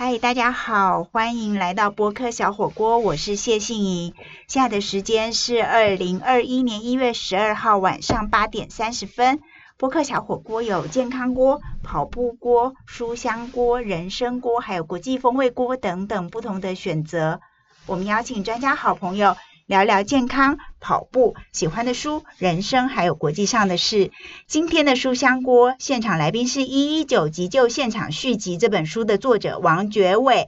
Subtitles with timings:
[0.00, 4.14] 嗨，大家好，欢迎来到播客小火锅，我是谢杏怡。
[4.46, 9.40] 现在的时间是二零二一年一月十二号晚上八点三十分。
[9.76, 17.40] 播客小火锅有健康锅、跑步锅、书香锅、人参锅，还有国际风味锅等等不同的选择。
[17.86, 19.36] 我们邀请专家好朋友
[19.68, 24.10] 聊聊健康、跑步、喜欢的书、人生，还有国际上的事。
[24.46, 30.46] 今天的书香锅现场来宾是《一一九急救现场续集》这本书的作者王觉伟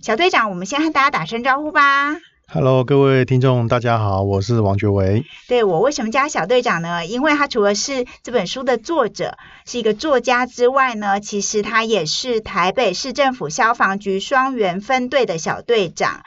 [0.00, 0.48] 小队长。
[0.48, 2.16] 我们先和大家打声招呼吧。
[2.46, 5.24] Hello，各位听众，大家好，我是王觉伟。
[5.46, 7.04] 对我为什么叫小队长呢？
[7.04, 9.36] 因为他除了是这本书的作者，
[9.66, 16.22] 是一个作家之外呢，其实他也是台北市政府消防局双元分队的小队长。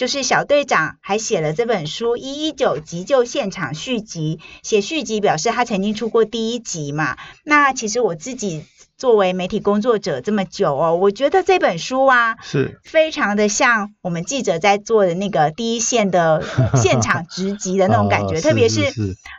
[0.00, 7.18] 就是小队长还写了这本书《一一九急救现场续集》，写续集表示他曾经出过第一集嘛。
[7.44, 8.64] 那其实我自己
[8.96, 16.42] 作为媒体工作者这么久哦，我觉得这本书啊，是非常的像我们记者在做的那个第一线的
[16.82, 18.90] 现场直击的那种感觉，哦特别是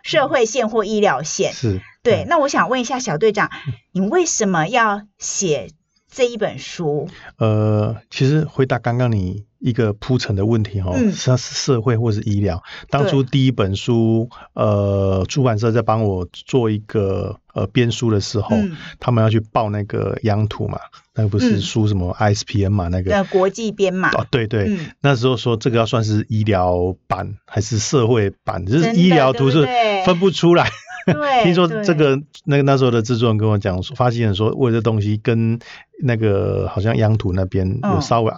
[0.04, 1.54] 社会线或医疗线。
[1.54, 3.50] 是，对，嗯那我想问一下小队长，
[3.94, 5.72] 你为什么要写
[6.12, 7.10] 这一本书？
[7.40, 11.12] 呃，其实回答刚刚你一个铺陈的问题哈、哦，嗯。
[11.14, 12.62] 是它是社会或是医疗。
[12.90, 18.76] 当初第一本书，呃，出版社在帮我做一个呃编书的时候，嗯。
[19.00, 20.80] 他们要去报那个央图嘛，
[21.14, 21.62] 那个不是嗯。
[21.62, 23.14] 书什么 ISPN 嘛，那个。
[23.14, 24.10] 呃，国际编码。
[24.12, 24.92] 哦，对对，嗯。
[25.02, 29.68] 那时候说这个要算是医疗版还是社会版，就是医疗图是
[30.06, 30.70] 分不出来。
[31.06, 31.84] 对， 听说对。
[31.84, 35.58] 这个那个那时候的制作人跟我讲说，发现人说为这东西跟
[36.04, 37.96] 那个好像央图那边嗯。
[37.96, 38.32] 有稍微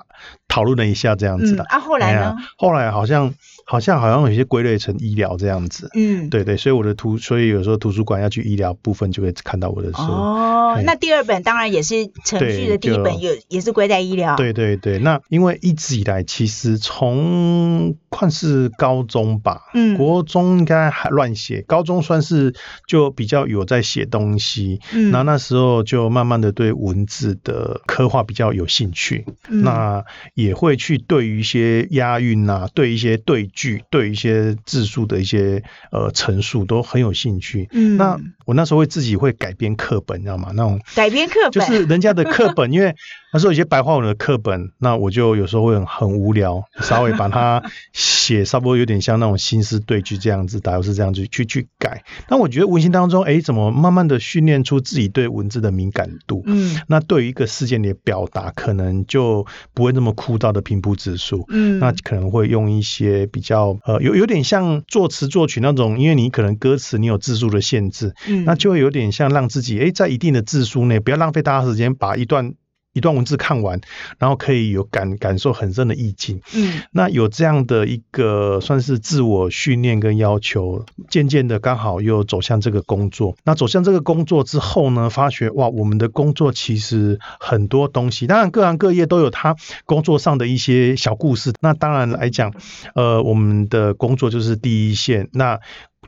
[0.53, 1.63] 讨论了一下这样子的。
[1.63, 2.35] 嗯啊，后来哎呢呀？
[2.57, 3.33] 后来好像
[3.65, 5.89] 好像好像有些归类成医疗这样子。
[5.95, 10.03] 嗯，对对，所以我的图，所以有时候图书馆要去医疗部分就会看到我的书。
[10.03, 22.53] 哦，嘿那第二本当然也是程序的第一本，也也是归在医疗。，对对对，那因为一直以来，其实从看是高中吧，嗯国中应该还乱写，高中算是
[22.85, 30.03] 就比较有在写东西，嗯那那时候就慢慢的对文字的刻画比较有兴趣，嗯那
[30.35, 35.61] 也会去对于一些押韵啊，对一些对句，对一些字数的一些
[35.91, 37.69] 呃陈述都很有兴趣。
[37.71, 40.51] 嗯那我那时候会自己会改编课本，你知道吗？
[40.55, 42.95] 那种改编课本就，是人家的课本，因为
[43.33, 52.03] 那时候有些白话文的课本，那我就有时候会很很无聊，稍微把它 写差不多有点像那种新诗对句这样子，打油诗这样去去去改。
[52.29, 56.43] 那我觉得文心当中，哎，怎么慢慢的训练出自己对文字的敏感度？
[56.45, 61.45] 嗯那对于一个事件的表达，可能就不会那么枯燥的平铺直述。
[61.49, 72.53] 嗯，那可能会用一些比较呃有有点像作词作曲那种，因为你可能歌词你有字数的限制，嗯那就会有点像让自己诶在一定的字数内，不要浪费大家时间把一段
[72.93, 73.81] 一段文字看完，
[74.19, 76.41] 然后可以有感感受很深的意境。
[76.55, 83.35] 嗯那有这样的一个算是自我训练跟要求，渐渐的刚好又走向这个工作。
[83.43, 89.55] 那走向这个工作之后呢，发觉哇，我们的工作其实很多东西，当然各行各业都有他
[89.85, 91.51] 工作上的一些小故事。
[91.61, 92.53] 那当然来讲，
[92.93, 95.29] 呃，我们的工作就是第一线。
[95.33, 95.59] 那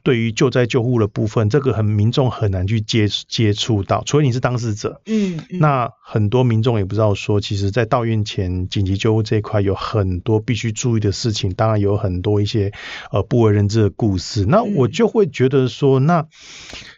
[0.06, 5.02] 对于救灾救护的部分，这个很民众很难去接接触到，除非你是当事者。
[5.08, 12.72] 嗯，嗯那很多民众也不知道说，其实，在到院前紧急救护这一块有很多必须注意的事情，当然有很多一些
[13.12, 14.46] 呃不为人知的故事。
[14.46, 16.28] 那我就会觉得说，那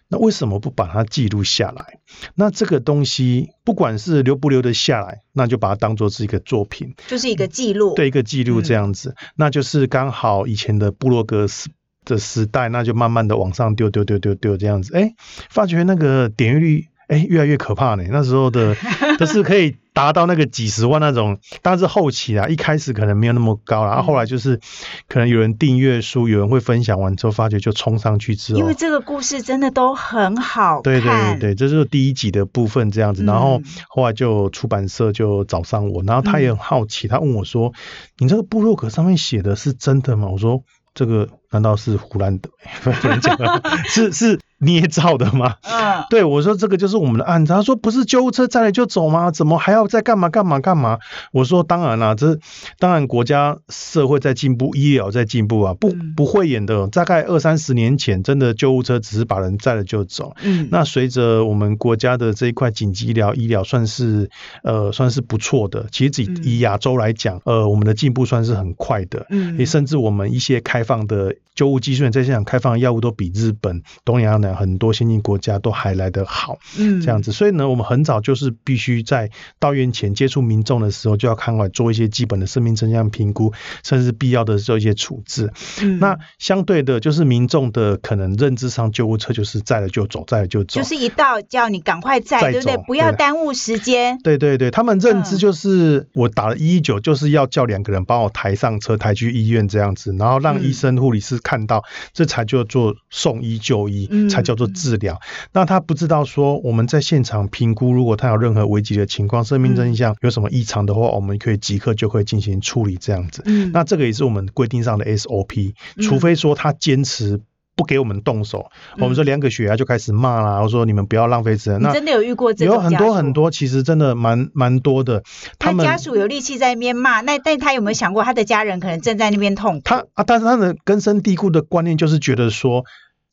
[0.09, 1.99] 那为什么不把它记录下来？
[2.35, 7.95] 那这个东西不管是留不留得下来，那就把它当做是一个作品，就是一个记录。
[7.95, 9.15] 对一个记录嗯这样子。
[9.37, 11.69] 那就是刚好以前的布洛格时
[12.07, 15.13] 的时代，那就慢慢的往上丢丢丢丢丢这样子，哎，
[15.49, 16.87] 发觉那个点阅率。
[17.07, 18.03] 哎，越来越可怕呢。
[18.09, 18.75] 那时候的
[19.17, 24.59] 都是可以达到那个几十万那种，但是后期啊，一开始可能没有那么高啦，然后后来就是
[25.07, 30.83] 可能有人订阅书，有人会分享完之后，发觉就冲上去之后，因为这个故事真的都很好看。
[30.83, 33.23] 对对对对，这就是第一集的部分这样子。
[33.23, 37.71] 然后嗯后来就出版社就找上我，然后他也很好奇，他问我说
[38.19, 40.61] ：“你这个部落格上面写的是真的吗？”我说
[40.97, 42.49] ：“这个难道是胡乱的？
[42.81, 49.31] 不能讲 了，是是捏造的吗？”嗯，对我说：“这个就是我们的案子。”他说：“不是救护车载了就走吗？
[49.31, 50.99] 怎么还要再干嘛干嘛干嘛？”
[51.31, 52.39] 我说：“当然啦，这
[52.79, 56.87] 当然国家社会在进步，医疗在进步啊，不嗯不会演的。
[56.87, 60.35] 大概二三十年前，真的救护车只是把人载了就走。
[60.41, 64.29] 嗯，那随着我们国家的这一块紧急医疗医疗算是
[64.63, 77.31] 呃算是不错的，其实以嗯以亚洲来讲，呃我们的进步算是很快的，嗯也甚至我们一些开放的救护技术在现场开放的药物都比日本、东南亚南很多先进国家都还来得好，嗯，这样子。
[77.31, 79.29] 所以呢，我们很早就是必须在
[79.59, 83.53] 到院前接触民众的时候，就要看管做一些基本的生命真相评估，
[83.83, 85.51] 甚至必要的做一些处置。
[85.81, 90.81] 嗯那相对的，就是民众的可能认知上，救护车就是在了就走，在了就走。
[90.81, 92.77] 就是一到叫你赶快载，载对不对？
[92.85, 94.17] 不要耽误时间。
[94.23, 101.83] 对对对，他们认知嗯就是我打了一一九，就是要叫两个人帮我抬上车，抬去医院这样子，然后让嗯医生、护理师看到，
[102.13, 105.19] 这才叫做送医就医，嗯才叫做治疗。
[105.51, 113.41] 那他不知道说我们在现场评估，如果他有任何危急的情况，生命真相有什么异常的话，我们可以即刻就会进行处理这样子。
[113.45, 117.41] 嗯，那这个也是我们规定上的 SOP，嗯除非说他坚持。
[117.77, 121.79] 不给我们动手，我们说量个血压就开始骂啦，我说你们不要浪费资源。
[121.79, 123.33] 那真的有遇过这种有很多很。
[123.33, 125.21] 多，其实真的蛮蛮多的。
[125.59, 129.81] 他们那家属有力气在那边骂，那但他有没有想过他的家人可能正在那边痛苦？
[129.85, 132.83] 他啊，但是他的根深蒂固的观念就是觉得说，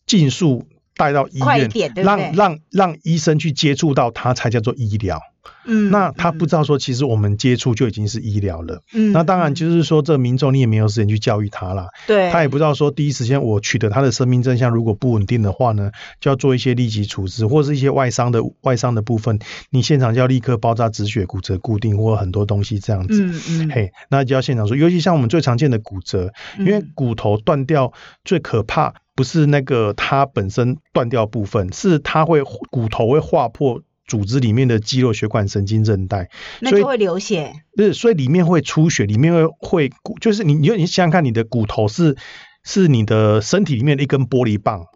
[0.06, 0.66] 尽速
[0.96, 1.68] 带到医院？
[2.04, 5.20] 让让让医生去接触到它才叫做医疗。
[5.66, 8.82] 嗯那他不知道说，其实我们接触就已经是医疗了。
[8.92, 11.88] 嗯，那当然就是说，这民众你也没有时间去教育他啦。
[12.06, 19.38] 对，他也不知道说第一时间我取得他的生命真相，如果不稳定的话呢，就要做一些立即处置，或是一些外伤的外伤的部分，
[19.70, 23.24] 你现场就要立刻包扎止血、骨折固定，或很多东西这样子。
[23.24, 27.92] 嗯嗯，嘿，那就要现场说，尤其像我们最常见的骨折，因为嗯骨头断掉
[28.24, 36.28] 最可怕不是那个它本身断掉部分，是它会骨头会划破组织里面的肌肉、血管、神经、韧带，
[36.60, 37.52] 所以那就会流血。
[37.76, 42.16] 是所以里面会出血，里面会会骨，就是你你你想想看，你的骨头是
[42.62, 44.86] 是你的身体里面的一根玻璃棒。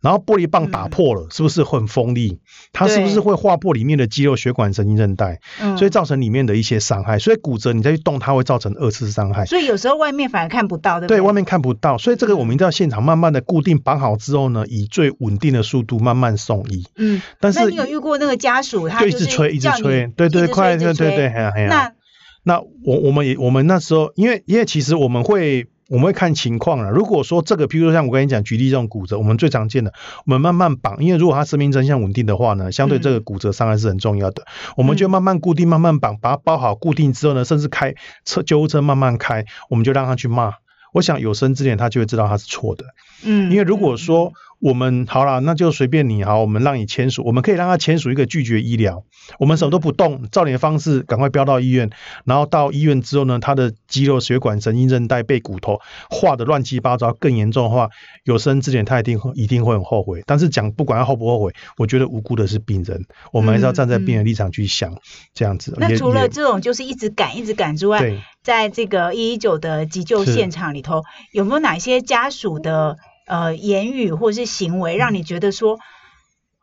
[0.00, 2.40] 然后玻璃棒打破了，是不是很锋利？
[2.72, 5.40] 它是不是对会划破里面的肌肉、血管、神经、韧带？
[5.60, 7.18] 嗯，所以造成里面的一些伤害。
[7.18, 9.44] 所以骨折你再去动它，会造成二次伤害。
[9.44, 11.20] 所以有时候外面反而看不到，对不对，对？
[11.20, 16.86] 外面看不到，所以这个我们一定要现场慢慢的固定绑好之后呢，以最稳定的速度慢慢送医。
[16.96, 21.30] 嗯，但是那你有遇过那个家属，他就一直催，一直催，对对，快，对对对。
[21.68, 21.92] 那
[22.42, 26.88] 那我我们也我们那时候，因为因为其实我们会我们会看情况了。
[26.90, 29.92] 如果说这个，譬如说像我跟你讲，举例这种骨折，我们最常见的，
[30.24, 34.44] 我们慢慢绑，因为如果他生命真相稳定的话呢，相对这个骨折伤害是很重要的，
[34.76, 40.54] 我们就慢慢固定，慢慢绑，把它包好固定之后呢，甚至开车救护车慢慢开，我们就让他去骂。
[40.92, 42.84] 我想有生之年他就会知道他是错的，
[43.24, 49.04] 嗯，因为如果说我们好了，那就随便你好，我们让你签署，我们可以让他签署一个拒绝医疗，
[49.38, 51.90] 我们什么都不动，照你的方式赶快飙到医院，
[52.24, 55.80] 然后到医院之后呢，他的肌肉、血管、神经、韧带被骨头
[56.10, 57.88] 划的乱七八糟，更严重的话，
[58.24, 60.22] 有生之年他一定会一定会很后悔。
[60.26, 64.94] 但是讲不管他后不后悔，我觉得无辜的是病人，我们还是要站在病人立场去想，
[65.32, 65.74] 这样子。
[65.78, 70.30] 那除了也这种就是一直赶一直赶之外，在这个一一九的急救是。
[70.40, 71.02] 现场里头，
[71.32, 72.96] 有没有哪些家属的
[73.30, 75.78] 呃言语或是行为，让你觉得说，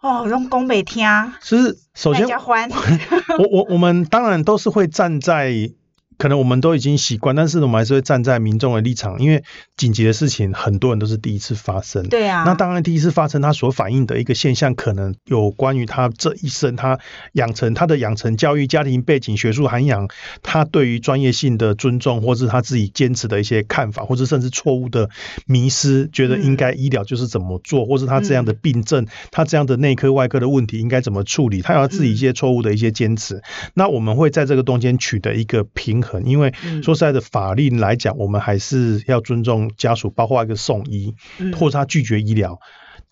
[0.01, 1.07] 哦，用宫北听，
[1.41, 2.27] 就是首先
[3.39, 5.71] 我我我们当然都是会站在，
[6.17, 9.43] 可能我们都已经习惯，但是我们还是会站在民众的立场，因为
[9.75, 12.07] 紧急的事情很多人都是第一次发生。
[12.09, 16.99] 对啊，那当然，第一次发生，他所反映的一个现象，可能有关于他这一生他
[17.33, 20.07] 养成他的养成教育、家庭背景、学术涵养，
[20.41, 25.09] 他对于专业性的尊重，或是他自己坚持的一些看法，或者甚至错误的
[25.45, 33.43] 迷失，觉得应该医疗就是怎么做，或是他这样的病症，他这样的内科、外科的问题应该怎么处理，他有自己一些错误的一些坚持。
[33.75, 36.81] 那我们会在这个中间取得一个平衡，因为嗯。
[36.83, 41.53] 说实在的，法令来讲，我们还是要尊重家属，包括一个送医，嗯。
[41.53, 42.59] 或者他拒绝医疗，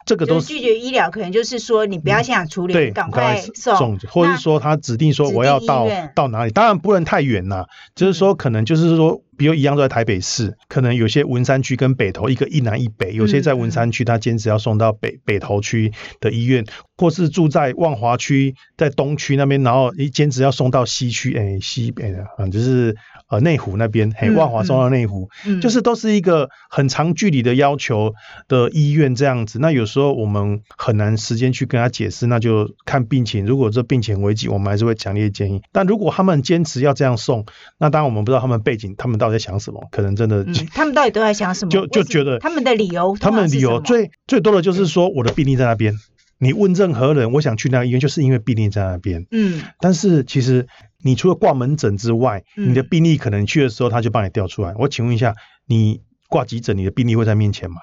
[0.05, 7.65] 这个都就是拒绝医疗，可能就是说你不要现场处理，对，赶赶快送，或者是说他指定说我要到到哪里，当然不能太远呐，
[7.96, 16.65] 就是说可能就是说，比如一样都在台北市，可能有些文山区跟北投一个一南一北，有些在文山区他坚持要送到北北投区的医院，
[16.98, 22.96] 或是住在万华区在东区那边，然后一坚持要送到西区，哎西北的啊就是
[23.30, 28.13] 呃内湖那边，嘿嗯万华送到内湖，嗯就是都是一个很长距离的要求
[28.48, 29.60] 的医院这样子。
[29.60, 33.46] 那有时候我们很难时间去跟他解释，那就看病情。
[33.46, 35.62] 如果这病情危急，我们还是会强烈建议。
[35.72, 37.46] 但如果他们坚持要这样送，
[37.77, 40.44] 那当然我们不知道他们背景，他们到底在想什么，可能真的。
[40.44, 41.72] 嗯，他们到底都在想什么？
[41.72, 45.94] 就就觉得他们的理由，他们的理由最最最多的就是说我的病例在那边，
[46.38, 49.25] 你问任何人，我想去那个医院，就是因为病例在那边。
[49.32, 50.67] 嗯但是其实
[51.03, 54.74] 你除了挂门诊之外，嗯你的病例可能去的时候他就帮你调出来。
[54.77, 57.77] 我请问一下，你挂急诊，你的病例会在面前吗？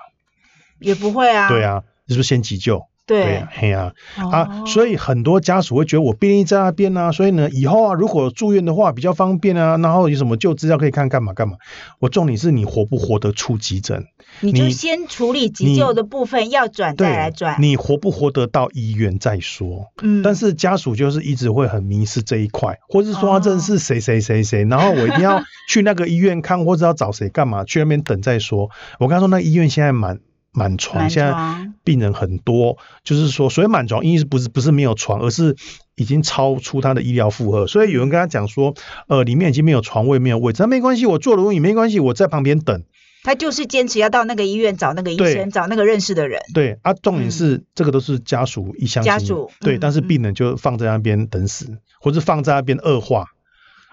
[0.79, 2.85] 也不会啊，对，啊，是不是先急救？
[3.05, 11.57] 对啊，嘿呀、哦啊，所以很多家属会觉得我便利在那边啊，所以呢，以后啊，如果住院的话比较方便啊，然后有什么旧资料可以看，干嘛干嘛。
[11.99, 14.07] 我重点是你活不活得出急诊，
[14.41, 17.57] 你就先处理急救的部分，要转再来对转。
[17.61, 19.91] 你活不活得到医院再说。
[20.01, 28.71] 嗯，但是家属就是一直会很迷失这一块，或是说他真的哦是谁谁谁谁，然后我一定要去那个医院看，或者要找谁干嘛，去那边等再说。
[29.01, 30.21] 我刚说那医院现在满
[30.53, 31.35] 满床，现在
[31.83, 35.57] 病人很多，就是说所以满床，意思不是不是没有床，而是
[35.97, 37.67] 已经超出他的医疗负荷。
[37.67, 38.75] 所以有人跟他讲说，
[39.09, 42.85] 呃，里面已经没有床位，没有位置，那没关系，我坐轮椅没关系，我在旁边等。
[43.25, 46.43] 他就是坚持要到那个医院找那个医生，找那个认识的人。
[46.53, 49.21] 对啊，重点是、这个都是家属一厢情愿。
[49.21, 50.09] 家属对，嗯但是嗯。
[50.09, 53.27] 病人就放在那边等死，或者放在那边恶化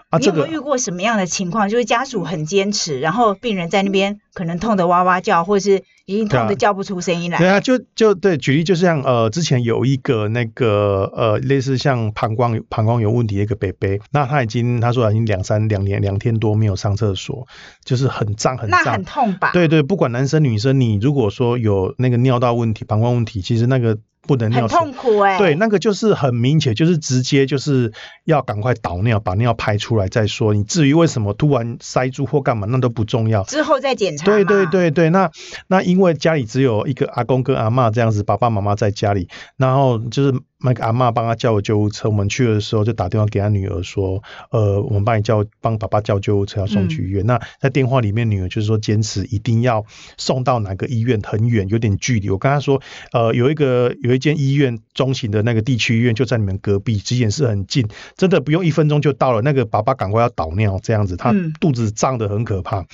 [0.09, 1.69] 啊，这个你有没有遇过什么样的情况？
[1.69, 7.37] 就是家属很坚持，然后病人在那边可能痛得哇哇叫，或者是已经痛得叫不出声音来。
[7.37, 17.47] 对啊，就就对，举例就像呃，之前有一个那个呃，类似像膀胱膀胱有问题的一个北北，那他已经他说已经两三两年两天多没有上厕所，
[17.85, 19.03] 就是很胀很胀那很。
[19.03, 19.51] 痛吧？
[19.53, 23.97] 对对，不管男生女生，你如果说有那个尿道问题、膀胱问题，其实那个
[24.29, 27.91] 不能尿很痛苦哎、对，那个就是很明显，就是直接就是
[28.25, 30.53] 要赶快导尿，把尿排出来再说。
[30.53, 33.43] 你至于为什么突然塞住或干嘛，那都不重要。
[33.45, 34.25] 之后再检查。
[34.25, 35.31] 对对，对对，那
[35.65, 40.31] 那因为家里只有一个阿公跟阿妈这样子，爸爸妈妈在家里，然后就是
[40.61, 47.25] 那个阿嬷帮他叫了救护车，我们去的时候就打电话给他女儿说，呃，我们帮你叫帮爸爸叫救护车要送去医院。
[47.25, 49.85] 那在电话里面，女儿就是说坚持一定要
[50.17, 52.29] 送到哪个医院很远，有点距离。
[52.29, 52.81] 我跟他说，
[53.13, 57.87] 呃，有一个有一间医院中型的那个地区医院就在你们隔壁，急诊室很近，
[58.17, 59.41] 真的不用一分钟就到了。
[59.41, 62.85] 那个爸爸赶快要倒尿这样子，他嗯肚子胀得很可怕。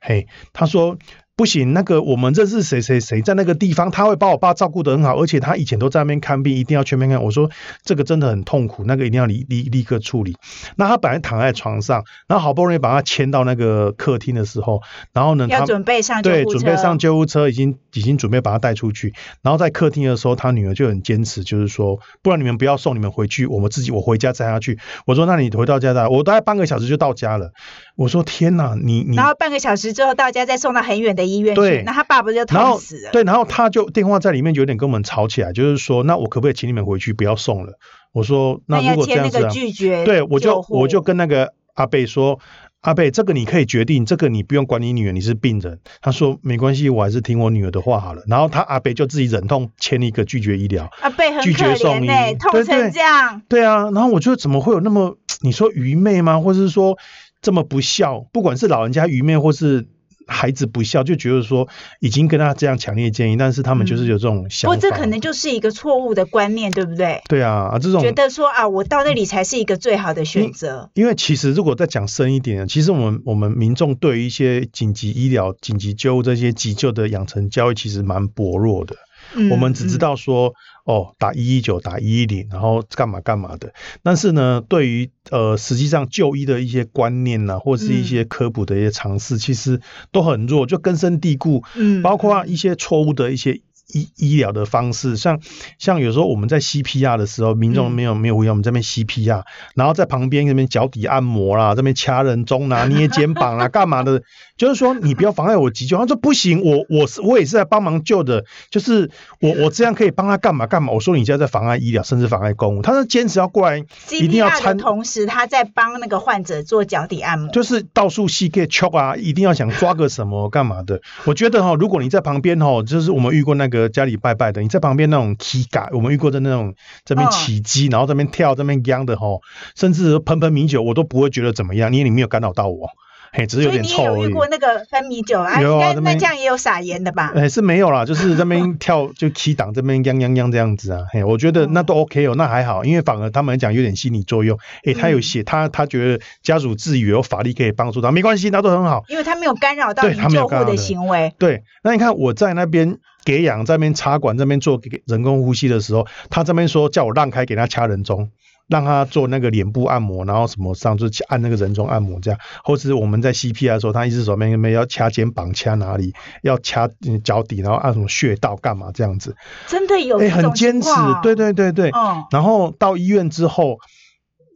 [0.00, 0.98] 嘿，他说。
[1.36, 7.20] 不行，那个我们认识谁谁谁在那个地方，他会把我爸照顾得很好，而且他以前都在那边看病，一定要全面看。
[7.24, 7.50] 我说
[7.82, 10.36] 这个真的很痛苦，那个一定要立立立刻处理。
[10.76, 14.80] 那他本来躺在床上，然后好不容易把他牵到那个客厅的时候，
[15.12, 19.12] 然后呢，要准备上救护车，对准备上救护车，已经已经准备把他带出去。
[19.42, 24.78] 然后在客厅的时候，他女儿就很坚持，就是说，不然你们不要送你们回去，我们自己我回家载他去。
[25.04, 27.50] 我说那你回到家的，我大概半个小时就到家了。
[27.96, 33.10] 我说天哪，你你然后半个小时之后到家，再送到很远的医院去，那他爸不就痛死了？
[33.12, 37.78] 对，然后他就电话在里面有点跟我们吵起来，就是说，那我可不可以请你们回去不要送了？
[38.12, 42.40] 我说那如要果这样子、拒绝对我就我就跟那个阿贝说。
[42.84, 45.80] 阿贝，这个你可以决定，这个你不用管你女儿，你是病人。
[46.02, 48.22] 他说没关系，我还是听我女儿的话好了。
[48.26, 50.90] 然后他阿贝就自己忍痛签一个拒绝医疗。
[51.00, 52.08] 阿贝很拒可绝送医
[52.38, 53.40] 痛成这样。
[53.48, 56.38] 对啊，然后我觉得怎么会有那么你说愚昧吗？
[56.40, 56.98] 或者是说
[57.44, 58.26] 这么不孝？
[58.32, 59.86] 不管是老人家愚昧，或是
[60.26, 61.68] 孩子不孝，就觉得说
[62.00, 64.74] 已经跟他这样强烈建议，但是他们就是有这种不想法。
[64.74, 67.20] 不这可能就是一个错误的观念，对不对？
[67.28, 70.88] 对啊，啊这种觉得说啊，我到那里才是一个最好的选择。
[70.94, 78.96] 因为其实如果再讲深一点，其实我们我们民众对于一些紧急医疗、紧急救护这些急救的养成教育，其实蛮薄弱的。
[79.34, 83.72] 嗯我们只知道说，哦，打一一九、打一一零，然后干嘛干嘛的。
[84.02, 89.80] 但是呢，对于呃实际上就医的一些观念呐、或是一些科普的一些尝试，其实
[90.12, 91.62] 都很弱，就根深蒂固。
[91.74, 93.62] 嗯包括一些错误的一些
[93.92, 95.40] 医医疗的方式，像
[95.78, 99.42] 像有时候我们在 CPR 的时候，民众嗯没有没有回应，我们这边 CPR，
[99.74, 104.22] 然后在旁边这边脚底按摩啦，这边掐人中啦、捏肩膀啦， 干嘛的？
[104.56, 105.98] 就是说你不要妨碍我急救。
[105.98, 109.10] 他说不行，我我是我也是在帮忙救的，就是
[109.40, 110.92] 我我这样可以帮他干嘛干嘛。
[110.92, 112.82] 我说你现在在妨碍医疗，甚至妨碍公务。
[112.82, 117.50] 他说坚持要过来，一定要参同时，他在帮那个患者做脚底按摩。
[117.50, 121.00] 就是到处细 K 敲啊，一定要想抓个什么干嘛的。
[121.24, 129.40] 我觉得哈、如果你在旁边哈、就是我们遇过那个家里拜拜的，你在旁边那种踢嘎，我们遇过的那种这边嗯起鸡，然后这边跳这边秧的吼、
[129.74, 132.88] 甚至喷喷米酒，我都不会觉得怎么样，因为你没有干扰到我，
[133.32, 134.14] 嘿，只是有点臭而已。
[134.16, 135.60] 你有遇过那个喷米酒啊？
[135.60, 137.32] 有那这样也有撒盐的吧？
[137.34, 149.04] 哎，是没有啦，就是这边跳 就 key 档这边央央央这样子啊，嘿，我觉得那都 OK 哦，那还好，因为反而他们讲有点心理作用，哎，他有嗯写他他觉得家属治愈有法力可以帮助他，没关系，那都很好。
[149.08, 151.32] 因为他没有干扰到你救护的行为。
[151.38, 158.30] 对，那你看我在那边给氧，在那边插管，这边做人工呼吸的时候，他这边说叫我让开，给他掐人中，
[158.68, 166.12] 让他做那个脸部按摩，然后什么上就按那个人中按摩这样，或是我们在 CPR 的时候，他一只手没没要掐肩膀，掐哪里，
[166.42, 169.36] 要掐嗯脚底，然后按什么穴道干嘛这样子，
[169.68, 170.88] 真的有哎、这种很坚持
[171.22, 173.78] 对对对对，嗯，然后到医院之后，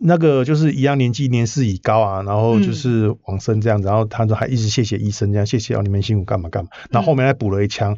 [0.01, 7.97] 那个就是一样年纪年事已高啊，然后就是往生这样子，然后他说还一直谢谢医生这样，谢谢哦你们辛苦干嘛干嘛，然后后面还补了一枪。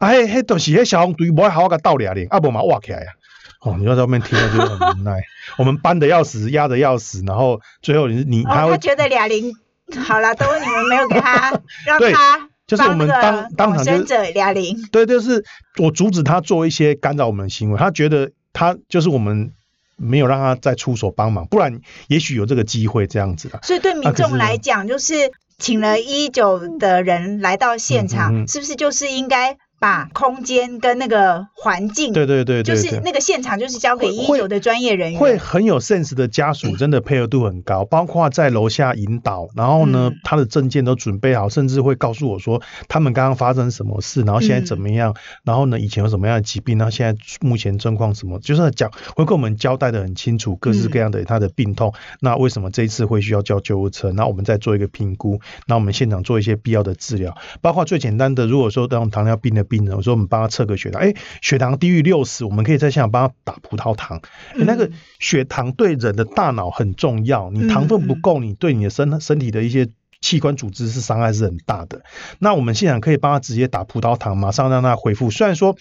[0.00, 3.12] 啊，迄迄就是迄消防队无好好甲斗俩咧，啊无嘛挖起来啊。
[3.60, 5.20] 哦，你要在外面听了就很无奈。
[5.58, 9.52] 我们搬的要死，压的要死，然后最后你你哦，他会他觉得哑铃
[10.02, 11.50] 好了，都是你们没有给他，
[11.84, 14.74] 让他就是我们当当场就者哑铃。
[14.90, 15.44] 对，就是
[15.76, 19.52] 我阻止他做一些干扰我们的行为，他觉得他就是我们
[19.96, 23.58] 没有让他再出手帮忙，不然也许有这个机会这样子的。
[23.62, 25.14] 所以对民众来讲，就是
[25.58, 54.12] 请了一九的人来到现场，是不是就是应该把空间跟那个环境，对对对对对，就是那个现场就是交给一会九的专业人员，会很有 sense 的家属，真的配合度很高， 包括在楼下引导，然后呢嗯，他的证件都准备好，甚至会告诉我说他们刚刚发生什么事，然后现在怎么样，然后呢，以前有什么样的疾病，然后现在目前状况什么，就是讲会跟我们交代的很清楚，各式各样的他的病痛，那为什么这一次会需要叫救护车？
[54.12, 64.20] 那我们再做一个评估，那我们现场做一些必要的治疗，包括最简单的，如果说那种糖尿病的病人，我说我们帮他测个血糖，哎，血糖低于六十，我们可以在现场帮他打葡萄糖。
[64.56, 69.88] 嗯那个血糖对人的大脑很重要，你糖分不够，你对你的身身体的一些
[70.20, 72.02] 器官组织是伤害是很大的。
[72.38, 75.30] 那我们现场可以帮他直接打葡萄糖，马上让他恢复。
[75.30, 75.76] 虽然说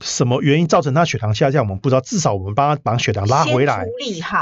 [0.00, 3.86] 什么原因造成他血糖下降，我们不知道，至少我们帮他把血糖拉回来。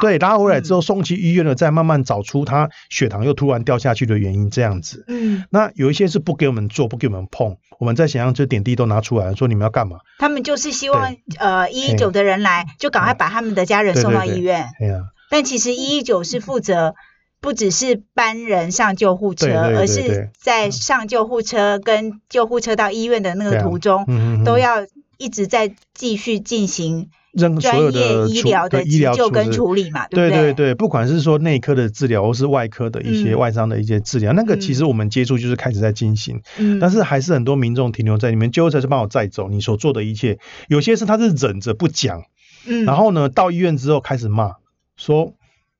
[0.00, 5.04] 对，拉回来之嗯后送去医院了，再慢慢找出他血糖又突然掉下去的原因，这样子。
[5.06, 9.99] 嗯，那有一些是不给我们做，不给我们碰，我们在想象这点滴都拿出来，说你们要干嘛？
[10.18, 14.66] 他们就是希望呃一一九的人来，就赶快把他们的家人送到医院。
[14.80, 16.96] 对呀，但其实一一九是负责
[17.40, 24.04] 不只是搬人上救护车，对对对而是在上救护车跟救护车到医院的那个途中，
[24.44, 24.84] 都要
[25.18, 30.54] 一直在继续进行任所专有的处业医疗的医疗急救跟处理嘛，不对对对？
[30.54, 33.38] 对，不管是说内科的治疗，或是外科的一些嗯。
[33.38, 42.23] 外伤的一些治疗，那个其实嗯我们接触就是开始在进行，嗯，但是还是很多民众停留在你们，救护车是帮我载走，你所做的一切，有些是他是忍着不讲，
[42.66, 44.52] 嗯，然后呢到医院之后开始骂，
[44.97, 45.35] 说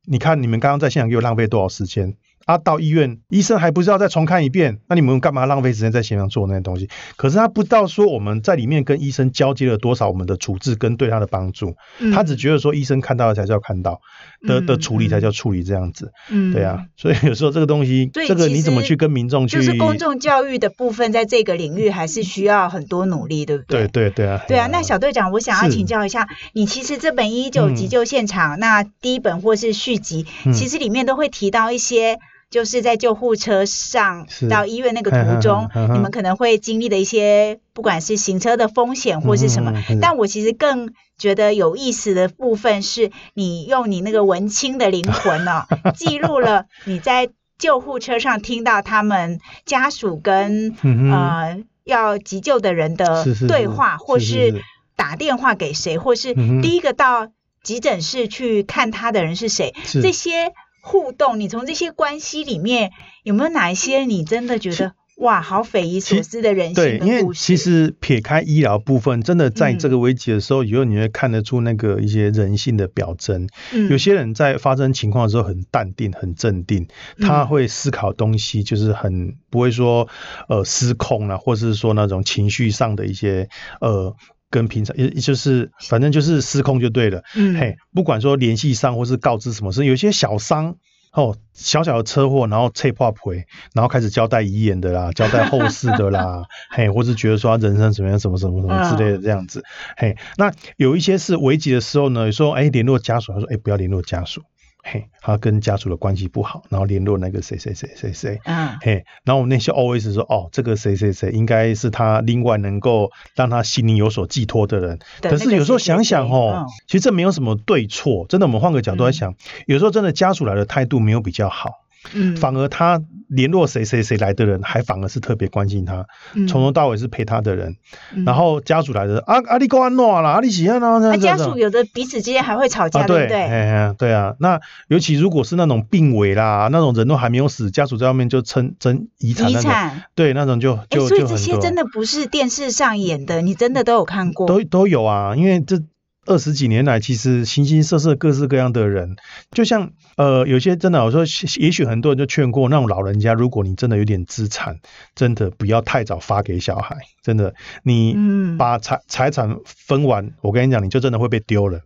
[0.07, 2.17] 你看你们刚刚在现场给我浪费多少时间。
[2.45, 4.79] 啊，到医院，医生还不知道再重看一遍？
[4.89, 6.89] 那你们干嘛浪费时间在现场做那些东西？
[7.17, 14.01] 可是他不知道说我们在里面跟医生交接了多少我们的处置跟对他的帮助，嗯他只觉得说医生看到的才叫看到，
[14.47, 19.57] 的的嗯处理才嗯叫处理这样子，嗯对啊，所以有时候这个东西，这个你怎么去跟民众去？
[19.57, 32.19] 就是公众教育的部分，在这个领域还是需要很多努力，对不对对对对啊，对啊，那小队长，我想要请教一下，你其实这本《一九嗯急救现场》那第一本或是续集，嗯其实里面都会提到一些。
[32.55, 39.73] 就是在救护车上到医院那个途中，你们可能会经历的一些，不管是行车的风险或是什么。
[40.01, 45.67] 但我其实更觉得有意思的部分是，你用你那个文青的灵魂哦，
[45.99, 54.51] 记录了你在救护车上听到他们家属跟嗯呃要急救的人的对话，或是是是。
[54.59, 54.63] 是
[54.95, 57.27] 打电话给谁，或是第一个到
[57.65, 60.01] 急诊室去看他的人是谁，是。
[60.01, 60.53] 这些
[60.85, 62.93] 互动，你从这些关系里面
[63.23, 67.41] 有没有哪一些你真的觉得哇，好匪夷所思的人对，因为性的故事？
[67.41, 73.49] 其实撇开医疗部分，真的在嗯这个危机的时候，以后你会看得出那个一些人性的表征。
[73.73, 76.87] 嗯有些人在发生情况的时候很淡定、很镇定，
[77.19, 80.07] 他嗯会思考东西，就是很不会说
[80.49, 83.49] 呃失控啊，或是说那种情绪上的一些
[83.81, 84.15] 呃。
[84.55, 87.57] 跟平常也也就是反正就是失控就对了，嗯。
[87.59, 90.77] 嘿，不管说联系上或是告知什么事，有些小伤
[91.13, 99.65] 哦，小小的车祸，然后切破赔，然后开始交代遗言的啦，交代后事的啦， 嘿，或是觉得说他人生怎么样，什么什么什么之类的这样子，
[99.97, 104.43] 嘿，那有一些是危急的时候呢，说哎联络家属，他说哎不要联络家属，
[104.87, 108.77] 嘿，他跟家属的关系不好，然后联络那个谁谁谁谁谁，嗯。
[108.83, 114.99] 嘿，然后我们那些 always 说，哦，这个谁谁谁应该是他另外能够让他心里有所寄托的人。
[115.23, 119.35] 可是有时候想想哦，嗯其实这没有什么对错，真的，我们换个角度来想，
[119.67, 121.71] 有时候真的家属来的态度没有比较好，
[122.13, 126.47] 嗯，反而他联络谁谁谁来的人，还反而是特别关心他，嗯。
[126.47, 127.77] 从头到尾是陪他的人。
[128.15, 128.25] 嗯。
[128.25, 131.45] 然后家属来的啊啊，你公安诺啦，啊你喜欢啊，那这样子。
[131.45, 133.41] 家属有的彼此之间还会吵架，啊，对，对不对？
[133.43, 144.47] 哎呀，对啊，那尤其如果是那种病危啦，那种人都还没有死，家属在外面就争争遗产遗产，对，那种就就，就所以这些真的不是电视上演的，你真的都有看过？
[144.47, 145.81] 都都有啊，因为这
[146.27, 149.17] 二十几年来，其实形形色色、各式各样的人，
[149.51, 151.25] 就像呃，有些真的，我说，
[151.61, 154.79] 也许很多人就劝过那种老人家，如果你真的有点资产，
[155.15, 161.81] 真的不要太早发给小孩，真的，你嗯把财财产分完，我跟你讲，你就真的会被丢了。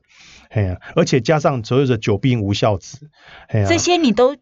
[0.50, 3.10] 哎呀，而且加上所有的久病无孝子，
[3.48, 4.36] 哎呀，这些你都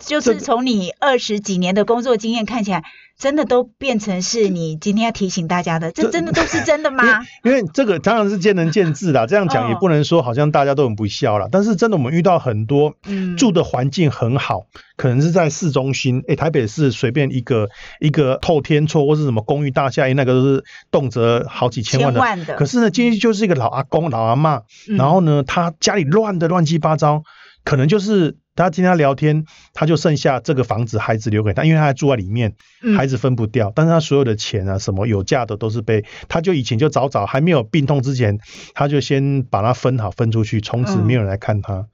[0.00, 2.82] 就是从你二十几年的工作经验看起来，
[3.18, 7.04] 真的都变成是你今天要提醒大家的，这这真的都是真的吗？
[7.44, 11.48] 因为这个当然是见仁见智啦， 这样讲也哦不能说好像大家都很不孝啦。
[11.50, 17.68] 但是真的我们遇到很多嗯住的环境很好，可能是在市中心，诶，台北市随便一个
[18.00, 22.56] 一个透天厝或是什么公寓大厦，那个都是动辄好几千万的。
[22.56, 27.22] 可是呢，进去就是一个老阿公、老阿妈，嗯然后呢，他家里乱的乱七八糟，
[27.64, 32.96] 可能就是他今天聊天，他就剩下这个房子，孩子留给他，因为他还住在里面，嗯。
[32.96, 38.38] 孩子分不掉，但是他所有的钱啊，什么有价的都是被，他就以前就早早还没有病痛之前，
[38.74, 41.06] 他就先把它分好分出去，从此嗯。
[41.06, 41.86] 没有人来看他。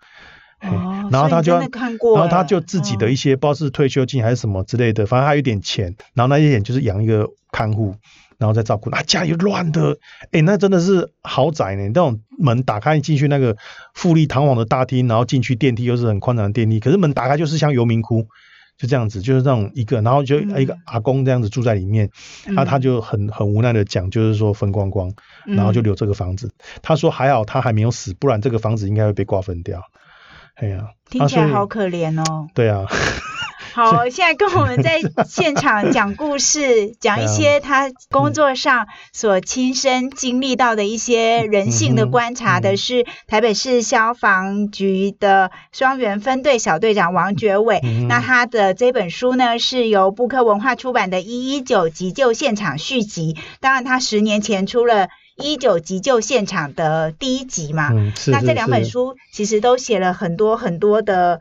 [0.62, 7.96] 嘿哦，然后他就看过欸，然后他就自己的一些不知道是退休金还是什么之类的，反正他有点钱，然后那些钱就是养一个看护，
[8.40, 8.90] 然后再照顾。
[8.90, 9.96] 啊，家里乱的，
[10.32, 11.84] 哎，那真的是豪宅呢。
[11.86, 13.56] 那种门打开进去那个
[13.94, 18.26] 富丽堂皇的大厅，然后进去电梯又是很宽敞的电梯，可是门打开就是像游民窟。
[18.78, 22.08] 就这样子，就是这种一个，然后就嗯一个阿公这样子住在里面，
[22.46, 25.12] 嗯那、他就很很无奈的讲，就是说分光光，
[25.44, 26.50] 然后就留这个房子。
[26.80, 29.82] 他说还好他还没有死，不然这个房子应该会被瓜分掉。
[30.54, 32.48] 哎呀、听起来好可怜哦。
[32.54, 32.86] 对啊，
[33.72, 47.80] 好，现在跟我们在现场讲故事， 讲一些他工作上所亲身经历到的一些人性的观察的是台北市消防局的双元分队小队长王觉伟。
[48.08, 55.08] 那他的这本书呢，是由布克文化出版的《一一九急救现场续集》，当然他十年前出了。
[55.42, 61.40] 一九急救现场的第一集嘛，嗯，是是那这两本是书其实都写了很多很多的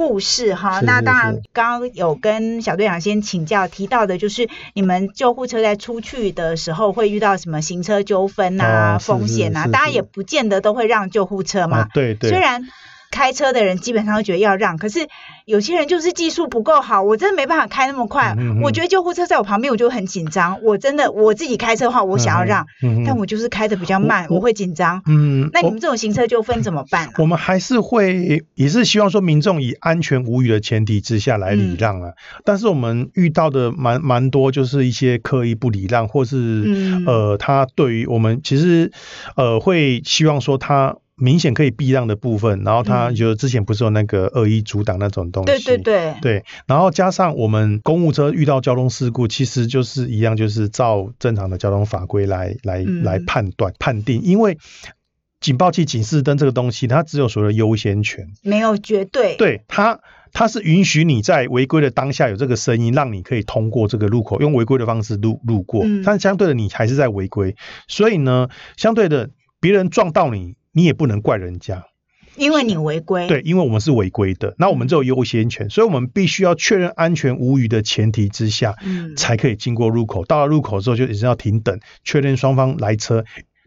[0.00, 0.80] 故事哈。
[0.80, 11.82] 那当然，刚刚有跟小队长先请教提到的，就是你们救护车在出去的时候会遇到什么行车纠纷啊、哦风险啊，是是大家也不见得都会让救护车嘛。
[11.82, 12.66] 哦，对对，虽然
[13.10, 15.08] 开车的人基本上都觉得要让，可是
[15.44, 18.34] 有些人就是技术不够好，我真的没办法开那么快。
[18.38, 20.62] 嗯嗯嗯我觉得救护车在我旁边，我就很紧张。
[20.62, 22.66] 我真的我自己开车的话，我想要让，
[23.04, 25.02] 但我就是开的比较慢，我我会紧张。
[25.06, 27.12] 嗯，那你们这种行车纠纷怎么办啊？
[27.18, 32.12] 我们还是会，也是希望说民众以安全无虞的前提之下来礼让啊。
[32.44, 38.92] 但是我们遇到的蛮蛮多，就是一些刻意不礼让，或是、嗯呃，他对于我们其实
[39.36, 40.96] 呃会希望说他。
[41.20, 54.58] 明显可以避让的部分，然后他嗯就之前不是有那个恶意阻挡那种东西，对对对，对，然后加上我们公务车遇到交通事故，其实就是一样，就是照正常的交通法规来来嗯来判断判定，因为
[55.40, 59.36] 警报器、警示灯这个东西，它只有所谓的优先权，没有绝对。
[59.36, 60.00] 对它。
[60.32, 65.82] 它是允许你在违规的当下有这个声音，让你可以通过这个路口，用违规的方式路路过。
[65.84, 67.56] 嗯但相对的，你还是在违规，
[67.88, 69.30] 所以呢，相对的，
[69.60, 71.86] 别人撞到你，你也不能怪人家。
[72.36, 73.26] 因为你违规。
[73.26, 80.24] 对，因为我们是违规的，那我们就有优先权，所以我们必须要确认安全无虞的前提之下，嗯，才可以经过入口。
[80.24, 83.24] 到了入口之后，就一定要停等，确认双方来车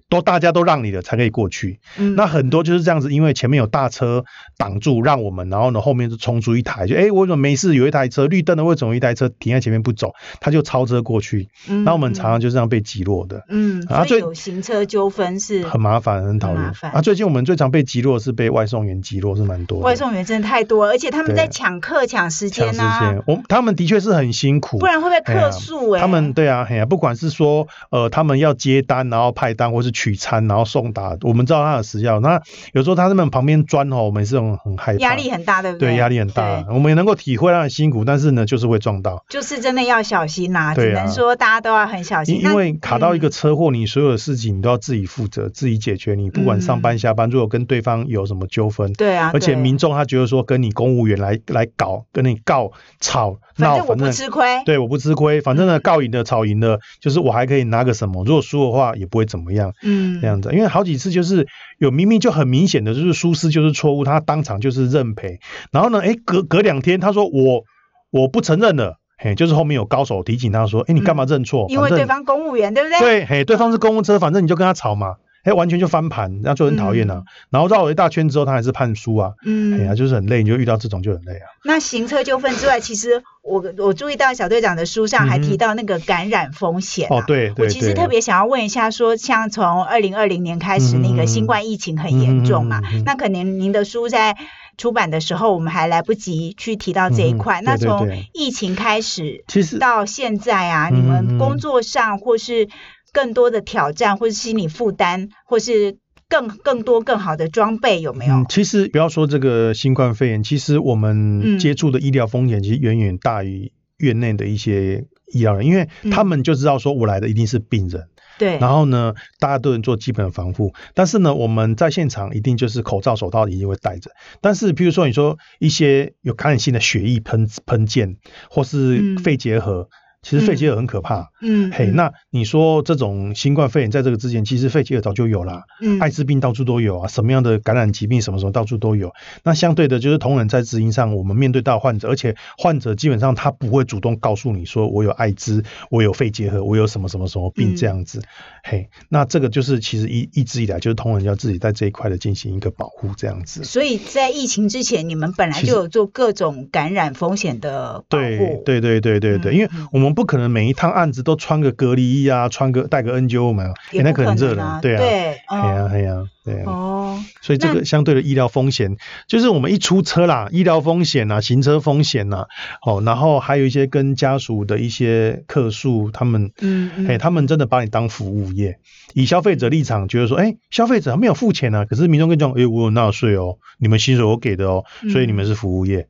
[0.10, 1.80] 都大家都让你了，才可以过去。
[1.98, 4.24] 嗯那很多就是这样子，因为前面有大车
[4.58, 7.76] 挡住让我们，然后呢后面就冲出一台，就哎我怎么没事？
[7.76, 10.14] 有一台车绿灯的，为什么有一台车停在前面不走？
[10.40, 13.44] 他就超车过去，嗯那我们常常就这样被击落的。
[13.50, 16.62] 嗯，啊最有行车纠纷是很麻烦，很讨厌
[16.94, 17.02] 啊！
[17.02, 19.84] 最近我们最常被击落是被外送员击落，是蛮多的。
[19.86, 26.02] 外送员真的太多了，而且他们在抢客抢时间啊，间，我他们的确是很辛苦，不然会被客诉哎。
[26.02, 32.20] 他们对啊，不管是说呃，他们要接单，然后派单，或是取餐，然后送达，我们知道他的时效。
[32.20, 32.42] 那
[32.74, 36.66] 有时候他们旁边钻哦，我们也是很很害怕，压力很大，对不对，对压力很大。
[36.70, 42.42] 我们也能够体会他的辛苦，但是呢，就是会撞到，就是真的要小心呐，只对啊能说大家都要很小心。
[42.42, 46.16] 因为卡到一个嗯车祸，你所有的事情你都要自己负责，自己解决。
[46.16, 58.24] 你不管上班下班，如果跟对方有什么纠纷，对啊，而且民众他觉得说跟你公务员来来搞，跟你告吵闹，反正我不吃亏，对，我不吃亏，反正呢，告赢的、吵赢的，就是我还可以拿个什么。
[58.26, 60.52] 如果输的话，也不会怎么样，嗯，这样子。
[60.54, 65.40] 因为好几次就是有明明就很明显的，就是疏失就是错误，他当场就是认赔。
[65.72, 67.64] 然后呢，哎，隔隔两天他说我
[68.12, 71.68] 我不承认了，嘿，就是后面有高手提醒他说，诶，你干嘛认错？
[71.68, 73.00] 嗯因为对方公务员，对不对？
[73.00, 75.16] 对，嘿，对方是公务车，反正你就跟他吵嘛。
[75.44, 77.16] 哎，完全就翻盘，那就很讨厌啊。
[77.16, 79.34] 嗯然后绕了一大圈之后，他还是判输啊。
[79.46, 81.46] 嗯哎呀，嗯，就是很累，你就遇到这种就很累啊。
[81.64, 94.36] 那行车纠纷之外，其实我我注意到小队长的书上还提到那个感染风险啊哦，对对我其实特别想要问一下说像从二零二零年开始，嗯那个新冠疫情很严重嘛，那可能您的书在
[94.78, 97.62] 出版的时候，我们还来不及去提到这一块。
[97.62, 102.68] 那从疫情开始其实到现在啊，嗯你们嗯工作上或是
[103.14, 105.98] 更多的挑战，或是心理负担，或是
[106.28, 108.34] 更更多更好的装备有没有？
[108.34, 118.08] 嗯，其实不要说这个新冠肺炎，其实我嗯们接触的医疗风险其实远远大于院内的一些医疗人，因为他们就知道说我来的一定是病人。
[118.40, 124.10] 对，然后呢，大家都能做基本的防护，但是呢，我们在现场一定就是口罩、手套一定会戴着。
[124.42, 128.18] 但是，比如说你说一些有感染性的血液喷喷溅，
[128.50, 129.88] 或是肺结核。
[130.24, 139.12] 其实肺结核很可怕，嗯，嘿，那你说这种新冠肺炎在这个之前，其实肺结核早就有了，嗯，艾滋病到处都有啊，什么样的感染疾病什么什么到处都有。
[139.44, 148.22] 那相对的，就是同仁在执行上，我们面对到患者，而且患者基本上他不会主动告诉你说我有艾滋，我有肺结核，我有什么什么什么病这样子，
[148.64, 153.64] 嘿，那这个就是其实一一直以来就是同仁要自己在这一块的进行一个保护这样子。
[153.66, 165.10] 所以在疫情之前，你们本来就有做各种感染风险的保护，对对对对对对，因为我们不可能每一趟案子都穿个隔离衣啊，穿个戴个 N 九五嘛，那可能热了，对啊，对，
[165.48, 168.98] 哎呀哎呀，对哦，所以这个相对的医疗风险，
[169.28, 172.46] 就是我们一出车啦，医疗风险呐，行车风险呐，
[172.86, 178.78] 哦，然后还有一些跟家属的一些客诉，他们，嗯，哎，他们真的把你当服务业，
[179.14, 186.00] 以消费者立场觉得说，哎，消费者没有付钱啊，可是民众跟讲，哎，我有纳税哦，你们薪水我给的哦，所以你们是服务业。
[186.00, 186.08] 嗯，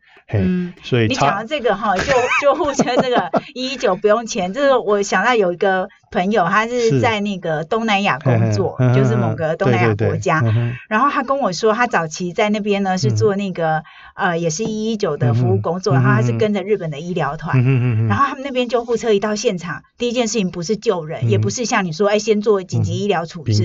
[0.82, 10.42] 所以你讲到这个哈，救救护车这个 一一九不用钱，就是我想到有一个朋友，他是在那个东南亚工作，就是某个东南亚国家，
[10.90, 13.84] 然后他跟我说，他早期在那边呢是做那个
[14.16, 17.62] 呃，也是一一九的服务工作，然后他是跟着日本的医疗团，
[18.08, 23.64] 然后他们那边救护车一到现场，第一件事情不是救人，也不是像你说，哎，先做紧急医疗处置，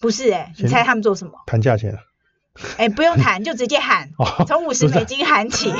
[0.00, 1.32] 不是哎，你猜他们做什么？
[1.46, 1.96] 谈价钱。
[2.76, 4.10] 哎，不用谈，就直接喊，
[4.46, 5.72] 从五十美金喊起。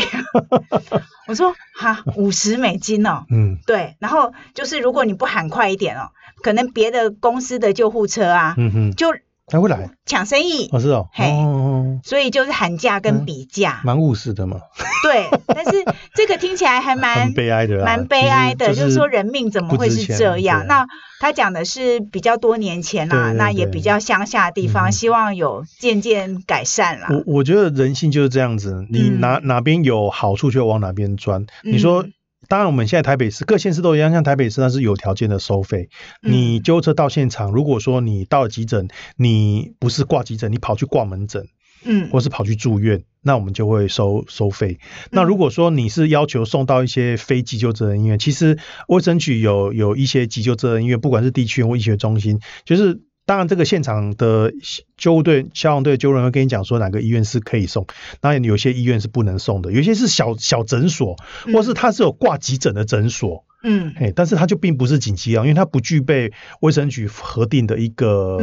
[1.29, 3.97] 我说哈，五十美金哦，嗯，对。
[3.99, 6.11] 然后就是如果你不喊快一点哦，
[6.43, 9.09] 可能别的公司的救护车啊，嗯哼，就。
[9.47, 9.91] 他会来？
[10.07, 11.31] 抢生意，哦是哦，嘿，
[12.05, 14.59] 所以就是喊价跟比价，蛮务实的嘛。
[15.03, 20.67] 对，但是这个听起来还蛮悲哀的，蛮悲哀的，就是说人命怎么会是这样？
[20.69, 20.87] 那
[21.21, 27.09] 他讲的是比较多年前啦，那也比较乡下的地方，希望有渐渐改善啦。
[27.11, 31.47] 我我觉得人性就是这样子，你哪哪边有好处就往哪边钻。
[31.63, 32.07] 你说。
[32.53, 35.89] 当然，我们现在台北市各县市都一样，像台北市它是有条件的收费。
[36.21, 41.47] 你救护车到现场，如果说你到了急诊，你不是挂急诊，你跑去挂门诊，
[41.83, 44.79] 嗯，或是跑去住院，那我们就会收收费。
[45.11, 53.01] 那如果说你是要求送到一些非急救责任医院，其实卫生局有有一些急救责任医院，不管是地区或医学中心，就是。
[53.25, 54.53] 当然，这个现场的
[54.97, 57.87] 救护队、消防队救护人会跟你讲说哪个医院是可以送，
[58.21, 61.17] 当然有些医院是不能送的，有些是小小诊所，
[61.53, 68.41] 或是它是有挂急诊的诊所，嗯，嘿，但是它就并不是紧急啊，因为它不具备卫生局核定的一个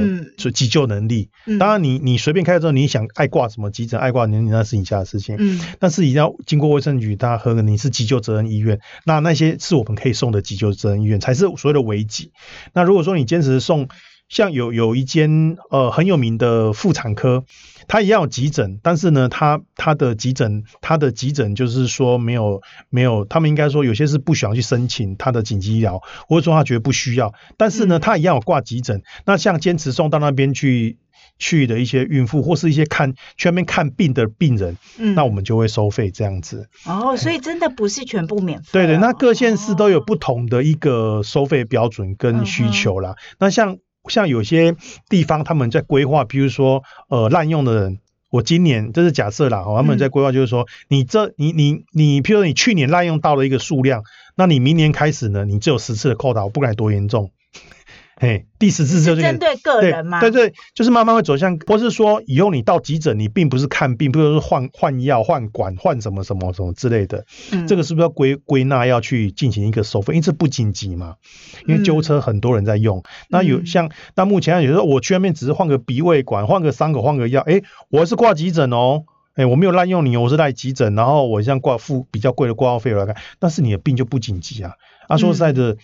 [0.54, 1.30] 急救能力。
[1.60, 12.32] 当然，你你随便开之后，你想爱挂什么急诊，爱挂你那是你家的事情，嗯，但是一定要经过卫生局，它和你是急救责任医院，那那些是我们可以送的急救责任医院，才是所谓的危急。
[12.74, 13.90] 那如果说你坚持送，
[14.30, 17.44] 像有有一间呃很有名的妇产科，
[17.88, 29.02] 它一样有急诊，但是呢，它它的急诊它的急诊就是说没有没有，他们应该说有些是不喜欢去申请它的紧急医疗，或者说他觉得不需要，但是呢，他一样有挂急诊。
[29.26, 31.00] 那像坚持送到那边去
[31.40, 36.70] 去的一些孕妇，或是一些看去那边看病的病人，嗯，那我们就会收费这样子。
[36.86, 38.70] 哦，所以真的不是全部免费。
[38.74, 43.16] 对对，那各县市都有不同的一个收费标准跟需求啦。
[43.40, 43.80] 那像。
[44.10, 44.76] 像有些
[45.08, 54.04] 地方他们在规划，比如说呃滥用的人，我今年这是假设啦，他们在规划就是说，你这你你你，譬如说你去年滥用到了一个数量，
[54.36, 57.32] 那你明年开始呢，你只有十次的扣打，我不管多严重。
[58.22, 60.20] 嘿，第十次就是针对个人吗？
[60.20, 67.26] 对对，就是慢慢会走向，不是说以后你到急诊，你并不是看病，不是换换药、换管、换什么什么什么之类的。
[67.54, 70.16] 嗯，这个是不是要归归纳要去进行一个收费？
[70.16, 71.16] 因为这不紧急嘛，
[71.66, 73.02] 因为救护车很多人在用。
[73.30, 79.06] 那有像那目前有时候我去那边只是换个鼻胃管、换个伤口、换个药，哎，我是挂急诊哦，
[79.36, 84.74] 哎，我没有滥用你，我是来急诊，然后我像挂付比较贵的挂号费来看，但是你的病就不紧急啊。
[85.08, 85.78] 啊，说实在的。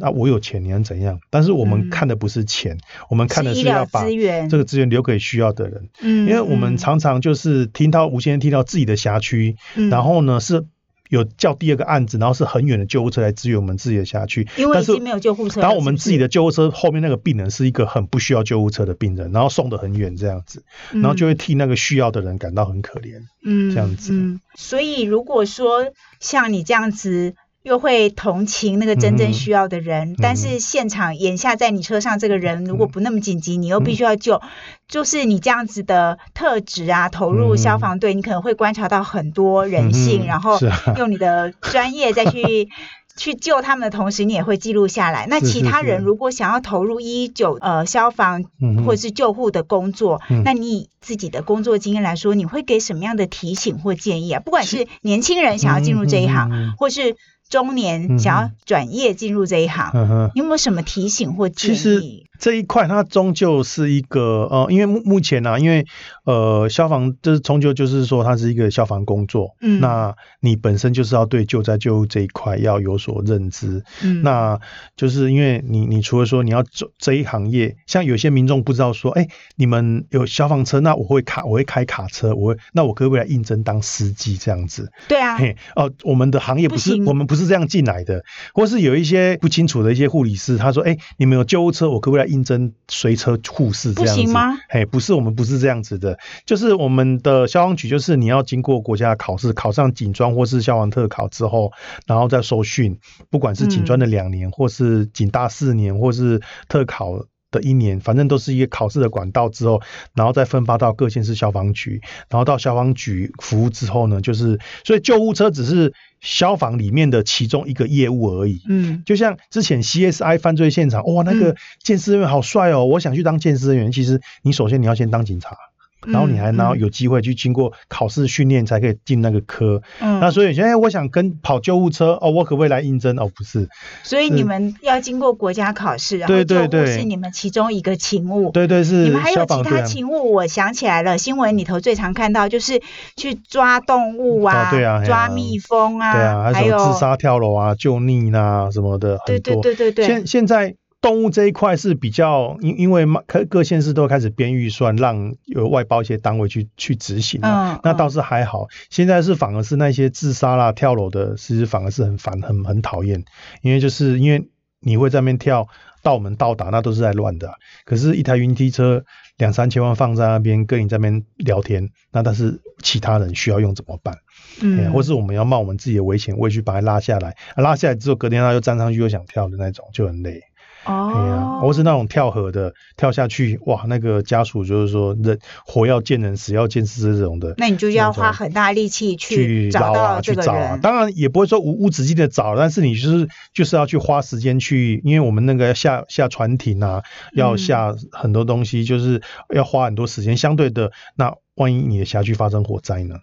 [0.00, 1.20] 那我有钱，你能怎样？
[1.30, 2.76] 但是我们看的不是钱，
[3.08, 4.04] 我们看的是要把
[4.50, 5.88] 这个资源留给需要的人。
[6.00, 9.56] 嗯，因为我们常常就是听到无限听到自己的辖区，
[9.88, 10.66] 然后呢是
[11.08, 14.48] 有叫第二个案子，然后是很远的救护车来支援我们自己的辖区。
[14.56, 15.60] 因为已经没有救护车。
[15.60, 23.20] 然后我们自己的救护车后面那个病人是一个很不需要救护车的病人，然后送的很远这样子，然后就会替那个需要的人感到很可怜。
[23.44, 24.40] 嗯，这样子。
[24.56, 27.36] 所以如果说像你这样子。
[27.66, 34.40] 又会同情那个真嗯正需要的人，但是现场眼下在你车上这个人如果不那么紧急，你又必须要救，
[34.86, 40.60] 就是你这样子的特质啊，投入嗯消防队，你可能会观察到很多人性，嗯然后
[40.96, 42.68] 用你的专业再去。
[43.16, 45.26] 去救他们的同时，你也会记录下来。
[45.28, 48.44] 那其他人如果想要投入一九呃消防
[48.84, 54.40] 或者是救护的工作，嗯那你以自己的工作经验来说，你会给什么样的提醒或建议啊？
[54.40, 57.16] 不管是年轻人想要进入这一行，或是
[57.48, 60.30] 中年想要转业进入这一行，嗯。
[60.34, 62.25] 你有没有什么提醒或建议？
[62.38, 65.86] 这一块它终究是一个呃，因为目目前呢、啊，因为
[66.24, 69.80] 呃消防就是终究就是说它是一个消防工作，嗯。
[69.80, 74.58] 那你本身就是要对救灾救护这一块要有所认知，嗯，那
[74.96, 84.36] 就是因为你你除了说你要走这一行业，像有些民众不知道说，哎，你们有消防车，那我会卡我会开卡车，我会那我可不可以来应征当司机？
[84.36, 84.90] 这样子？
[85.08, 88.22] 对啊，嘿，哦，我们的行业不是不我们不是这样进来的，
[88.54, 94.32] 或是有一些不清楚的一些护理师，他说，哎，你们有救护车，我可不可以来应征随车护士这样子？
[94.32, 94.54] 吗？
[94.68, 101.72] 嘿，不是，我们不是这样子的，就是我们的消防局，就是你要经过国家的考试，考上警专或是消防特考之后，
[102.06, 102.98] 然后再受训，
[103.30, 107.26] 不管是警专的两年，或是警大四年，或是特考。
[107.52, 109.80] 的一年，反正都是一个考试的管道之后，
[110.14, 115.94] 然后再分发到各县市消防局，然后到消防局服务之后呢，就是所以救护车只是
[116.26, 118.60] 消防里面的其中一个业务而已。
[118.68, 123.92] 嗯就像之前 CSI 犯罪现场，哇，那嗯个鉴识人员好帅哦，我想去当鉴识人员。
[123.92, 125.56] 其实你首先你要先当警察，
[126.04, 129.82] 然后你还然后有机会去经过考试训练才可以进那个科。
[130.00, 133.18] 嗯，那所以现在我想跟跑救护车哦，我可不可以来应征？
[133.18, 133.68] 哦，不是，
[134.02, 138.50] 所以你们要经过国家考试，然后对对救护是你们其中一个勤务。
[138.50, 139.82] 对对是你们还有其他。
[139.82, 142.82] 勤务，我想起来了，新闻里头最常看到就是
[143.16, 149.62] 去抓动物啊，哦对啊抓蜜蜂啊，对啊，还还有自杀跳楼啊、救溺啊什么的，对很多。
[149.62, 150.74] 对对对对，现现在
[151.06, 158.66] 动物这一块是比较，因因为嘛各各县市都开始编预算，让有外包一些单位去去执行啊、嗯那倒是还好。
[158.90, 163.24] 现在是反而是那些自杀啦、跳楼的，其实反而是很烦、很很讨厌，
[163.62, 164.48] 因为就是因为
[164.80, 165.68] 你会在那边跳。
[166.02, 169.04] 到我们到达，那都是在乱的啊、可是，一台云梯车
[169.38, 174.16] 两三千万放在那边，跟你在那边聊天，那但是其他人需要用怎么办？
[174.60, 180.42] 嗯欸，或是我们要冒我们自己的危险，我也去把它拉下来，啊拉下来之后，隔天他又站上去又想跳的那种，就很累。
[180.84, 190.70] 哦，或是那种跳河的，跳下去，哇，那个家属就是说人活要见人，死要见尸这种的，那你就要花很大力气去找啊，去找啊。
[190.70, 190.80] 人。
[190.80, 197.02] 当然也不会说无无止境的找，但是你就是就是要去花时间去，因为我们那个要下下船艇啊，
[197.34, 199.20] 要嗯下很多东西，就是
[199.52, 200.36] 要花很多时间。
[200.36, 203.16] 相对的，那万一你的辖区发生火灾呢？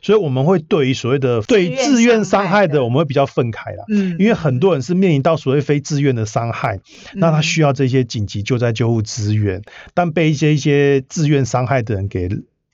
[0.00, 3.84] 所以我们会对于所谓的对自愿伤害的我们会比较愤慨啦。
[3.90, 6.80] 嗯，因为很多人是面临到所谓非自愿的伤害，
[7.12, 9.60] 那他需要要这些紧急救灾救护资源，
[9.92, 12.28] 但被一些一些自愿伤害的人给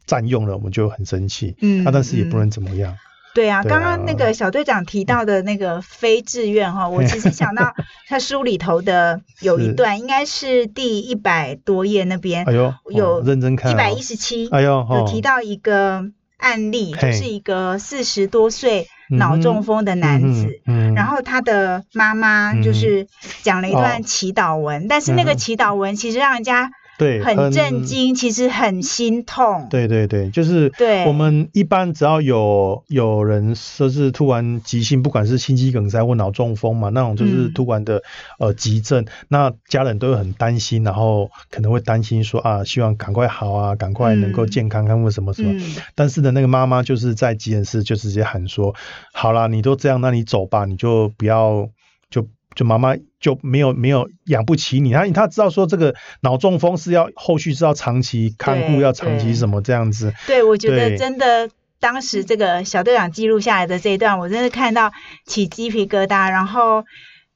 [0.04, 1.56] 占用了，我们就很生气。
[1.62, 2.94] 嗯那、但是也不嗯能怎么样。
[3.34, 7.72] 对啊，刚刚那啊个小队长提到的那个非自愿哈，我其实想到
[8.06, 16.04] 他书里头的有一段， 应该是第一百多页那边哎，呦，有哦认真看、哦，一百一十七，哎呦，有提到一个
[16.42, 20.60] 案例，就是一个四十多岁脑中风的男子。
[20.66, 23.06] 嗯，嗯然后他的妈妈就是
[23.42, 24.04] 讲了一段哦。
[24.04, 27.82] 祈祷文，但是那个嗯祈祷文其实让人家对很震。
[27.84, 29.66] 惊，其实很心痛。
[29.70, 38.02] 对对对，就是对我们一般只要有有人说是突然急性，不管是心肌梗塞或脑中风嘛，那种就是嗯突然的、
[38.38, 45.52] 呃急症，那家人都会很担心，然后可能会担心说啊，希望赶快好啊，赶快能够嗯健康康或什么什么。
[45.52, 48.74] 嗯但是呢，那个妈妈就是在急诊室就直接喊说
[49.12, 51.68] ：“好啦，你都这样，那你走吧，你就不要
[52.10, 54.92] 就就妈妈就没有没有养不起你。
[54.92, 60.12] 他他知道说这个脑中风是要后续是要长期看护，要长期什么这样子。
[60.26, 61.48] 对，我觉得真的，
[61.80, 64.92] 当时这个小队长记录下来的这一段，我真的看到
[65.26, 66.30] 起鸡皮疙瘩。
[66.30, 66.84] 然后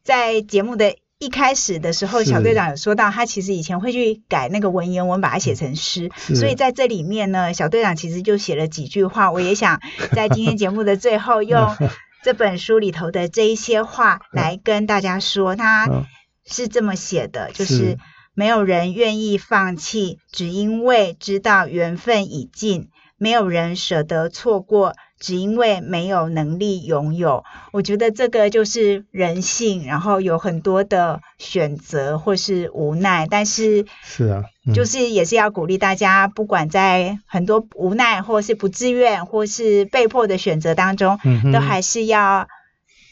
[0.03, 6.11] 在节目的一开始的时候，小队长有说到，他其实以前会去改那个文言文，把它写成诗。
[6.17, 9.33] 所以在这里面呢，小队长其实就写了几句话。
[9.33, 9.81] 我也想
[10.13, 11.75] 在今天节目的最后，用
[12.27, 16.05] 这本书里头的这一些话来跟大家说，他嗯。
[16.45, 17.99] 是这么写的，就是是。
[18.35, 27.43] 没有人愿意放弃，只因为知道缘分已尽；没有人舍得错过，只因为没有能力拥有。
[27.73, 34.73] 我觉得这个就是人性，然后有很多的选择或是无奈，但是是啊，嗯。
[34.73, 42.47] 就是也是要鼓励大家，不管在很多无奈或是不自愿或是被迫的选择当中，嗯都还是要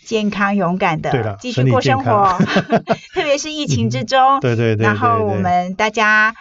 [0.04, 2.38] 健康勇敢的继续过生活，
[3.12, 6.32] 特别是疫情之中， 对对对对然后我们大家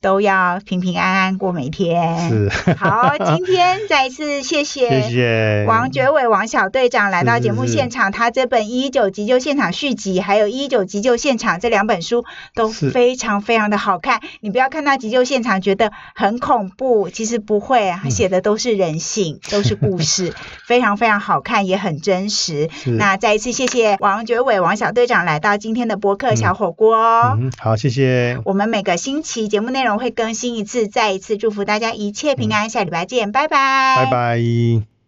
[0.00, 2.30] 都要平平安安过每天。
[2.30, 2.48] 是，
[2.78, 12.24] 好，今天再一次谢谢谢谢王觉伟王小队长来到节目是是现场，他这本《一一九急救现场续集》还有《一一九急救现场》这两本书
[12.54, 14.20] 都非常非常的好看。
[14.40, 20.32] 你不要看到急救现场觉得很恐怖，其实不会写的都是人性， 都是故事，
[20.66, 22.70] 非常非常好看，也很真实。
[22.86, 27.36] 那再一次谢谢王觉伟王小队长来到今天的播客小火锅哦。
[27.38, 34.99] 嗯，好，谢谢，我们每个星期节目内容会更新一次，再一次祝福大家一切平安，下礼拜见，拜拜，拜拜。